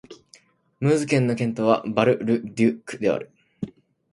[0.79, 3.29] ムーズ県の県都はバル＝ル＝デュックである